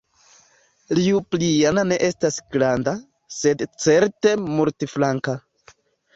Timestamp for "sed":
3.41-3.63